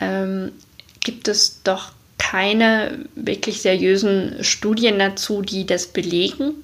ähm, 0.00 0.52
gibt 1.00 1.28
es 1.28 1.62
doch 1.62 1.92
keine 2.18 3.06
wirklich 3.14 3.62
seriösen 3.62 4.42
Studien 4.44 4.98
dazu, 4.98 5.42
die 5.42 5.66
das 5.66 5.86
belegen. 5.86 6.54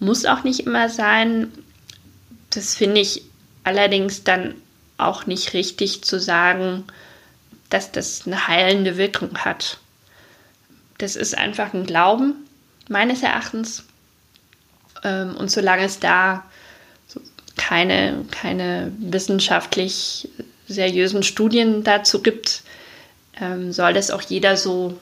Muss 0.00 0.24
auch 0.24 0.44
nicht 0.44 0.60
immer 0.60 0.88
sein. 0.88 1.52
Das 2.50 2.74
finde 2.74 3.00
ich 3.00 3.22
allerdings 3.64 4.24
dann 4.24 4.54
auch 4.96 5.26
nicht 5.26 5.52
richtig 5.52 6.02
zu 6.02 6.18
sagen, 6.18 6.84
dass 7.70 7.92
das 7.92 8.26
eine 8.26 8.48
heilende 8.48 8.96
Wirkung 8.96 9.38
hat. 9.38 9.78
Das 10.98 11.14
ist 11.14 11.36
einfach 11.36 11.74
ein 11.74 11.86
Glauben, 11.86 12.34
meines 12.88 13.22
Erachtens. 13.22 13.84
Ähm, 15.04 15.36
und 15.36 15.50
solange 15.50 15.84
es 15.84 16.00
da 16.00 16.44
keine, 17.56 18.24
keine 18.30 18.92
wissenschaftlich 18.98 20.28
seriösen 20.68 21.22
Studien 21.22 21.82
dazu 21.82 22.22
gibt, 22.22 22.62
ähm, 23.40 23.72
soll 23.72 23.92
das 23.92 24.10
auch 24.10 24.22
jeder 24.22 24.56
so 24.56 24.98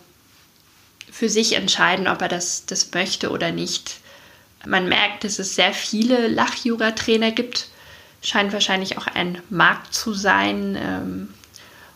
für 1.10 1.28
sich 1.28 1.54
entscheiden, 1.54 2.08
ob 2.08 2.20
er 2.22 2.28
das, 2.28 2.66
das 2.66 2.92
möchte 2.92 3.30
oder 3.30 3.50
nicht. 3.50 4.00
Man 4.66 4.88
merkt, 4.88 5.24
dass 5.24 5.38
es 5.38 5.54
sehr 5.54 5.72
viele 5.72 6.28
Lach-Yoga-Trainer 6.28 7.30
gibt. 7.30 7.68
Scheint 8.22 8.52
wahrscheinlich 8.52 8.98
auch 8.98 9.06
ein 9.06 9.40
Markt 9.48 9.94
zu 9.94 10.12
sein. 10.12 10.76
Ähm, 10.80 11.28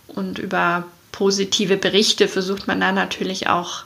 und 0.07 0.39
über 0.39 0.87
positive 1.13 1.77
Berichte 1.77 2.29
versucht 2.29 2.67
man 2.67 2.81
da 2.81 2.93
natürlich 2.93 3.49
auch 3.49 3.85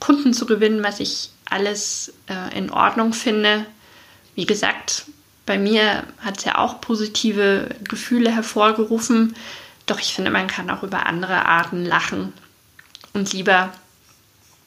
Kunden 0.00 0.34
zu 0.34 0.46
gewinnen, 0.46 0.82
was 0.82 1.00
ich 1.00 1.30
alles 1.46 2.12
äh, 2.28 2.56
in 2.56 2.70
Ordnung 2.70 3.12
finde. 3.12 3.64
Wie 4.34 4.46
gesagt, 4.46 5.06
bei 5.46 5.58
mir 5.58 6.04
hat 6.20 6.38
es 6.38 6.44
ja 6.44 6.58
auch 6.58 6.80
positive 6.80 7.68
Gefühle 7.88 8.30
hervorgerufen. 8.30 9.34
Doch 9.86 10.00
ich 10.00 10.14
finde, 10.14 10.30
man 10.30 10.46
kann 10.46 10.70
auch 10.70 10.82
über 10.82 11.06
andere 11.06 11.44
Arten 11.44 11.84
lachen 11.84 12.32
und 13.12 13.32
lieber 13.32 13.72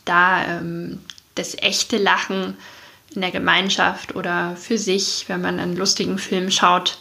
da 0.05 0.45
ähm, 0.45 0.99
das 1.35 1.55
echte 1.55 1.97
Lachen 1.97 2.55
in 3.13 3.21
der 3.21 3.31
Gemeinschaft 3.31 4.15
oder 4.15 4.55
für 4.55 4.77
sich, 4.77 5.25
wenn 5.27 5.41
man 5.41 5.59
einen 5.59 5.75
lustigen 5.75 6.19
Film 6.19 6.51
schaut, 6.51 6.97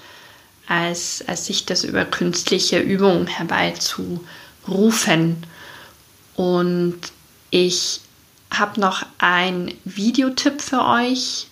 als, 0.66 1.25
als 1.26 1.47
sich 1.47 1.66
das 1.66 1.85
über 1.85 2.04
künstliche 2.04 2.80
Übungen 2.80 3.26
herbei 3.26 3.73
zu 3.73 4.25
rufen. 4.66 5.47
Und 6.35 6.99
ich 7.50 8.00
habe 8.50 8.80
noch 8.80 9.04
einen 9.18 9.75
Videotipp 9.85 10.61
für 10.61 10.85
euch. 10.85 11.49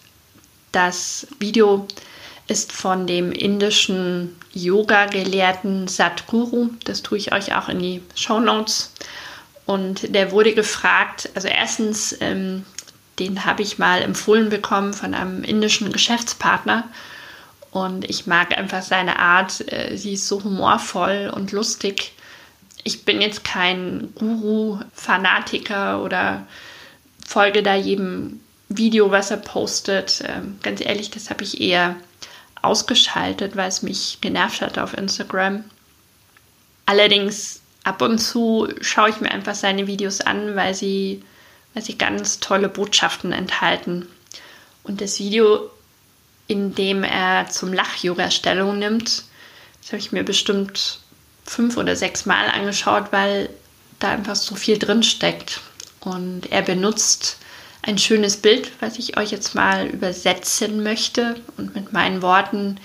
Das 0.72 1.26
Video 1.38 1.86
ist 2.46 2.72
von 2.72 3.06
dem 3.06 3.32
indischen 3.32 4.36
Yoga-Gelehrten 4.52 5.88
Satguru. 5.88 6.70
Das 6.84 7.02
tue 7.02 7.18
ich 7.18 7.32
euch 7.32 7.54
auch 7.54 7.68
in 7.68 7.78
die 7.78 8.02
Show 8.14 8.40
Notes. 8.40 8.92
Und 9.66 10.14
der 10.14 10.30
wurde 10.30 10.54
gefragt, 10.54 11.30
also 11.34 11.48
erstens, 11.48 12.16
ähm, 12.20 12.64
den 13.18 13.44
habe 13.44 13.62
ich 13.62 13.78
mal 13.78 14.02
empfohlen 14.02 14.50
bekommen 14.50 14.92
von 14.92 15.14
einem 15.14 15.42
indischen 15.42 15.90
Geschäftspartner. 15.90 16.84
Und 17.70 18.08
ich 18.08 18.26
mag 18.26 18.56
einfach 18.56 18.82
seine 18.82 19.18
Art. 19.18 19.72
Äh, 19.72 19.96
sie 19.96 20.12
ist 20.14 20.28
so 20.28 20.44
humorvoll 20.44 21.32
und 21.34 21.50
lustig. 21.52 22.12
Ich 22.82 23.06
bin 23.06 23.22
jetzt 23.22 23.44
kein 23.44 24.12
Guru-Fanatiker 24.16 26.02
oder 26.02 26.46
folge 27.26 27.62
da 27.62 27.74
jedem 27.74 28.40
Video, 28.68 29.10
was 29.10 29.30
er 29.30 29.38
postet. 29.38 30.22
Ähm, 30.26 30.58
ganz 30.62 30.82
ehrlich, 30.84 31.10
das 31.10 31.30
habe 31.30 31.42
ich 31.42 31.60
eher 31.60 31.96
ausgeschaltet, 32.64 33.56
weil 33.56 33.68
es 33.68 33.82
mich 33.82 34.18
genervt 34.20 34.60
hat 34.60 34.78
auf 34.78 34.96
Instagram. 34.96 35.64
Allerdings 36.86 37.60
ab 37.84 38.02
und 38.02 38.18
zu 38.18 38.68
schaue 38.80 39.10
ich 39.10 39.20
mir 39.20 39.30
einfach 39.30 39.54
seine 39.54 39.86
Videos 39.86 40.20
an, 40.20 40.56
weil 40.56 40.74
sie, 40.74 41.22
weil 41.72 41.82
sie 41.82 41.98
ganz 41.98 42.40
tolle 42.40 42.68
Botschaften 42.68 43.32
enthalten. 43.32 44.06
Und 44.82 45.00
das 45.00 45.18
Video, 45.18 45.70
in 46.46 46.74
dem 46.74 47.04
er 47.04 47.48
zum 47.48 47.72
Lach-Yoga 47.72 48.30
Stellung 48.30 48.78
nimmt, 48.78 49.24
das 49.80 49.92
habe 49.92 49.98
ich 49.98 50.12
mir 50.12 50.24
bestimmt 50.24 51.00
fünf 51.44 51.76
oder 51.76 51.96
sechs 51.96 52.26
Mal 52.26 52.48
angeschaut, 52.48 53.12
weil 53.12 53.50
da 53.98 54.10
einfach 54.10 54.36
so 54.36 54.54
viel 54.54 54.78
drin 54.78 55.02
steckt. 55.02 55.60
Und 56.00 56.50
er 56.52 56.62
benutzt 56.62 57.38
ein 57.86 57.98
schönes 57.98 58.38
Bild, 58.38 58.72
was 58.80 58.98
ich 58.98 59.18
euch 59.18 59.30
jetzt 59.30 59.54
mal 59.54 59.86
übersetzen 59.86 60.82
möchte 60.82 61.36
und 61.56 61.74
mit 61.74 61.92
meinen 61.92 62.22
Worten 62.22 62.80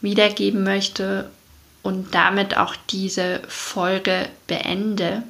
wiedergeben 0.00 0.64
möchte 0.64 1.30
und 1.82 2.14
damit 2.14 2.56
auch 2.56 2.74
diese 2.90 3.42
Folge 3.46 4.28
beende. 4.46 5.22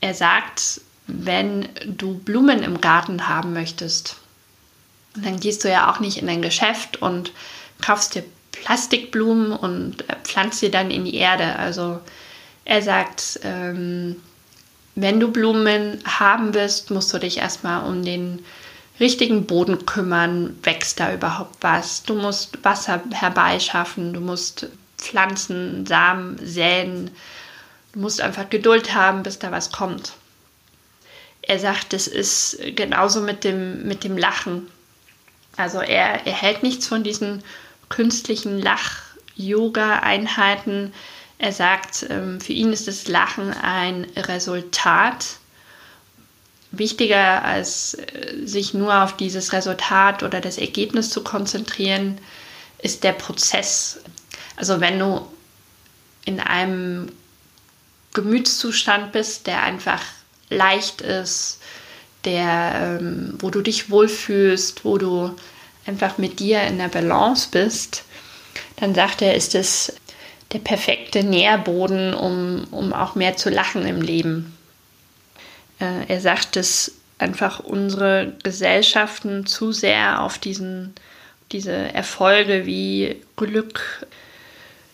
Er 0.00 0.14
sagt, 0.14 0.80
wenn 1.06 1.68
du 1.84 2.14
Blumen 2.18 2.62
im 2.62 2.80
Garten 2.80 3.28
haben 3.28 3.52
möchtest, 3.52 4.16
dann 5.14 5.38
gehst 5.38 5.62
du 5.62 5.70
ja 5.70 5.90
auch 5.90 6.00
nicht 6.00 6.18
in 6.18 6.28
ein 6.28 6.42
Geschäft 6.42 7.00
und 7.00 7.32
kaufst 7.80 8.16
dir 8.16 8.24
Plastikblumen 8.50 9.52
und 9.52 10.04
pflanzt 10.24 10.58
sie 10.60 10.70
dann 10.70 10.90
in 10.90 11.04
die 11.04 11.14
Erde. 11.14 11.56
Also 11.56 12.00
er 12.64 12.82
sagt, 12.82 13.38
ähm, 13.44 14.16
wenn 14.96 15.20
du 15.20 15.30
Blumen 15.30 16.02
haben 16.04 16.54
willst, 16.54 16.90
musst 16.90 17.12
du 17.12 17.18
dich 17.18 17.38
erstmal 17.38 17.88
um 17.88 18.02
den 18.02 18.44
richtigen 18.98 19.46
Boden 19.46 19.84
kümmern. 19.84 20.58
Wächst 20.62 20.98
da 20.98 21.12
überhaupt 21.12 21.56
was? 21.60 22.02
Du 22.02 22.14
musst 22.14 22.64
Wasser 22.64 23.02
herbeischaffen, 23.12 24.14
du 24.14 24.20
musst 24.20 24.68
Pflanzen, 24.96 25.84
Samen 25.86 26.38
säen. 26.42 27.10
Du 27.92 28.00
musst 28.00 28.22
einfach 28.22 28.48
Geduld 28.48 28.94
haben, 28.94 29.22
bis 29.22 29.38
da 29.38 29.52
was 29.52 29.70
kommt. 29.70 30.14
Er 31.42 31.58
sagt, 31.58 31.92
es 31.92 32.06
ist 32.08 32.58
genauso 32.74 33.20
mit 33.20 33.44
dem, 33.44 33.86
mit 33.86 34.02
dem 34.02 34.16
Lachen. 34.16 34.66
Also 35.58 35.80
er, 35.80 36.26
er 36.26 36.32
hält 36.32 36.62
nichts 36.62 36.86
von 36.86 37.04
diesen 37.04 37.42
künstlichen 37.90 38.58
Lach-Yoga-Einheiten, 38.58 40.94
er 41.38 41.52
sagt, 41.52 42.06
ähm, 42.08 42.40
für 42.40 42.52
ihn 42.52 42.72
ist 42.72 42.88
das 42.88 43.08
Lachen 43.08 43.52
ein 43.52 44.06
Resultat. 44.16 45.36
Wichtiger 46.70 47.44
als 47.44 47.94
äh, 47.94 48.46
sich 48.46 48.74
nur 48.74 49.02
auf 49.02 49.16
dieses 49.16 49.52
Resultat 49.52 50.22
oder 50.22 50.40
das 50.40 50.58
Ergebnis 50.58 51.10
zu 51.10 51.22
konzentrieren, 51.22 52.18
ist 52.78 53.04
der 53.04 53.12
Prozess. 53.12 54.00
Also 54.56 54.80
wenn 54.80 54.98
du 54.98 55.26
in 56.24 56.40
einem 56.40 57.12
Gemütszustand 58.14 59.12
bist, 59.12 59.46
der 59.46 59.62
einfach 59.62 60.02
leicht 60.48 61.02
ist, 61.02 61.60
der, 62.24 62.98
ähm, 63.00 63.34
wo 63.38 63.50
du 63.50 63.60
dich 63.60 63.90
wohlfühlst, 63.90 64.84
wo 64.84 64.96
du 64.96 65.36
einfach 65.86 66.18
mit 66.18 66.40
dir 66.40 66.62
in 66.62 66.78
der 66.78 66.88
Balance 66.88 67.48
bist, 67.50 68.04
dann 68.76 68.94
sagt 68.94 69.22
er, 69.22 69.34
ist 69.34 69.54
es 69.54 69.92
der 70.52 70.58
perfekte 70.58 71.24
Nährboden, 71.24 72.14
um, 72.14 72.66
um 72.70 72.92
auch 72.92 73.14
mehr 73.14 73.36
zu 73.36 73.50
lachen 73.50 73.86
im 73.86 74.00
Leben. 74.00 74.56
Äh, 75.80 76.06
er 76.08 76.20
sagt, 76.20 76.56
dass 76.56 76.92
einfach 77.18 77.60
unsere 77.60 78.32
Gesellschaften 78.42 79.46
zu 79.46 79.72
sehr 79.72 80.22
auf 80.22 80.38
diesen, 80.38 80.94
diese 81.52 81.72
Erfolge 81.72 82.66
wie 82.66 83.22
Glück, 83.36 84.06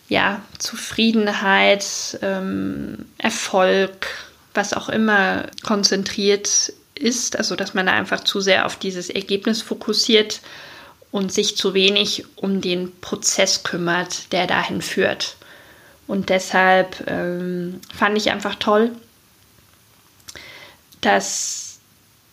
ja, 0.09 0.43
Zufriedenheit, 0.59 1.85
ähm, 2.23 3.07
Erfolg, 3.19 4.07
was 4.55 4.75
auch 4.75 4.89
immer 4.89 5.47
konzentriert 5.63 6.73
ist, 6.95 7.37
also 7.37 7.57
dass 7.57 7.75
man 7.75 7.87
da 7.87 7.93
einfach 7.93 8.21
zu 8.21 8.41
sehr 8.41 8.67
auf 8.67 8.77
dieses 8.77 9.11
Ergebnis 9.11 9.63
fokussiert 9.63 10.41
und 11.11 11.33
sich 11.33 11.57
zu 11.57 11.75
wenig 11.75 12.25
um 12.37 12.61
den 12.61 12.93
Prozess 13.01 13.63
kümmert, 13.63 14.33
der 14.33 14.47
dahin 14.47 14.83
führt. 14.83 15.37
Und 16.07 16.29
deshalb 16.29 17.05
ähm, 17.07 17.81
fand 17.95 18.17
ich 18.19 18.31
einfach 18.31 18.57
toll, 18.57 18.91
dass 21.01 21.79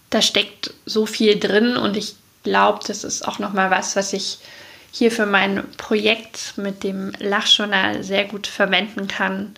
da 0.09 0.21
steckt 0.21 0.73
so 0.85 1.05
viel 1.05 1.39
drin 1.39 1.77
und 1.77 1.95
ich 1.95 2.15
glaube, 2.43 2.79
das 2.87 3.03
ist 3.03 3.27
auch 3.27 3.39
noch 3.39 3.53
mal 3.53 3.69
was, 3.69 3.95
was 3.95 4.13
ich 4.13 4.39
hier 4.91 5.11
für 5.11 5.25
mein 5.25 5.69
Projekt 5.77 6.57
mit 6.57 6.83
dem 6.83 7.11
Lachjournal 7.19 8.03
sehr 8.03 8.25
gut 8.25 8.47
verwenden 8.47 9.07
kann, 9.07 9.55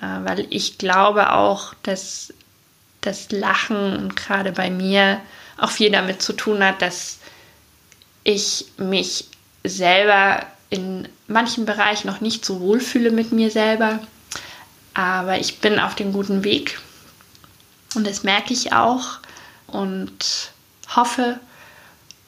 äh, 0.00 0.06
weil 0.24 0.46
ich 0.50 0.78
glaube 0.78 1.32
auch, 1.32 1.74
dass 1.82 2.32
das 3.02 3.30
Lachen 3.32 4.14
gerade 4.14 4.52
bei 4.52 4.70
mir 4.70 5.20
auch 5.58 5.70
viel 5.70 5.90
damit 5.90 6.22
zu 6.22 6.32
tun 6.32 6.64
hat, 6.64 6.80
dass 6.80 7.18
ich 8.24 8.66
mich 8.78 9.26
selber 9.64 10.46
in 10.72 11.06
manchen 11.26 11.66
Bereichen 11.66 12.06
noch 12.06 12.22
nicht 12.22 12.46
so 12.46 12.60
wohl 12.60 12.80
fühle 12.80 13.10
mit 13.10 13.30
mir 13.30 13.50
selber. 13.50 14.00
Aber 14.94 15.38
ich 15.38 15.58
bin 15.58 15.78
auf 15.78 15.94
dem 15.94 16.12
guten 16.12 16.44
Weg 16.44 16.80
und 17.94 18.06
das 18.06 18.22
merke 18.22 18.54
ich 18.54 18.72
auch 18.72 19.18
und 19.66 20.50
hoffe, 20.96 21.38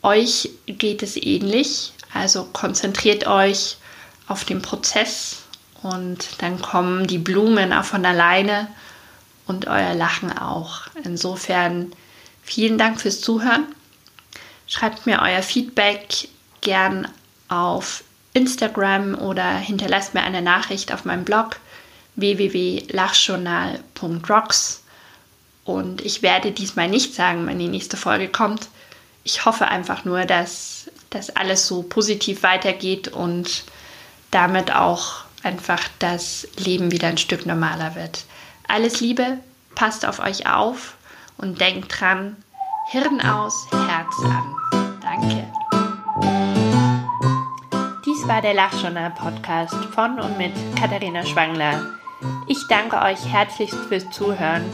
euch 0.02 0.50
geht 0.66 1.02
es 1.02 1.16
ähnlich. 1.16 1.92
Also 2.12 2.44
konzentriert 2.52 3.26
euch 3.26 3.78
auf 4.28 4.44
den 4.44 4.61
Prozess 4.61 5.42
und 5.83 6.42
dann 6.42 6.61
kommen 6.61 7.07
die 7.07 7.18
Blumen 7.18 7.72
auch 7.72 7.85
von 7.85 8.04
alleine 8.04 8.68
und 9.46 9.66
euer 9.68 9.94
Lachen 9.94 10.37
auch. 10.37 10.83
Insofern 11.02 11.92
vielen 12.42 12.76
Dank 12.76 13.00
fürs 13.00 13.22
Zuhören. 13.22 13.64
Schreibt 14.66 15.07
mir 15.07 15.20
euer 15.22 15.42
Feedback 15.42 16.28
gern 16.61 17.09
auf 17.48 18.04
Instagram 18.35 19.14
oder 19.14 19.57
hinterlasst 19.57 20.12
mir 20.14 20.23
eine 20.23 20.42
Nachricht 20.42 20.92
auf 20.92 21.07
meinem 21.07 21.25
Blog 21.25 21.57
www.lachjournal.rocks. 22.16 24.83
Und 25.64 26.03
ich 26.03 26.23
werde 26.23 26.53
diesmal 26.53 26.88
nicht 26.88 27.14
sagen, 27.14 27.47
wann 27.47 27.59
die 27.59 27.68
nächste 27.68 27.97
Folge 27.97 28.29
kommt. 28.29 28.68
Ich 29.23 29.47
hoffe 29.47 29.68
einfach 29.68 30.05
nur, 30.05 30.27
dass 30.27 30.90
das 31.11 31.35
alles 31.35 31.66
so 31.66 31.83
positiv 31.83 32.42
weitergeht 32.42 33.09
und 33.09 33.64
damit 34.31 34.75
auch 34.75 35.25
einfach 35.42 35.81
das 35.99 36.47
Leben 36.57 36.90
wieder 36.90 37.09
ein 37.09 37.18
Stück 37.18 37.47
normaler 37.47 37.94
wird. 37.94 38.25
Alles 38.68 39.01
Liebe, 39.01 39.38
passt 39.75 40.05
auf 40.05 40.18
euch 40.18 40.47
auf 40.47 40.97
und 41.38 41.59
denkt 41.61 42.01
dran, 42.01 42.37
Hirn 42.90 43.23
aus, 43.23 43.66
Herz 43.70 44.14
an. 44.23 44.55
Danke 45.01 45.63
war 48.26 48.40
der 48.40 48.54
Lachjournal 48.54 49.10
Podcast 49.10 49.74
von 49.94 50.18
und 50.18 50.38
mit 50.38 50.52
Katharina 50.78 51.26
Schwangler. 51.26 51.82
Ich 52.46 52.66
danke 52.68 52.96
euch 53.02 53.30
herzlichst 53.30 53.76
fürs 53.88 54.08
Zuhören 54.10 54.64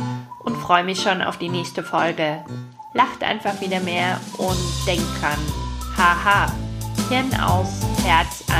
und 0.44 0.56
freue 0.56 0.84
mich 0.84 1.02
schon 1.02 1.20
auf 1.20 1.36
die 1.36 1.48
nächste 1.48 1.82
Folge. 1.82 2.44
Lacht 2.92 3.24
einfach 3.24 3.60
wieder 3.60 3.80
mehr 3.80 4.20
und 4.38 4.58
denkt 4.86 5.06
dran. 5.20 5.38
Haha. 5.96 6.52
Hirn 7.08 7.34
aus, 7.40 7.80
Herz 8.04 8.44
an. 8.52 8.59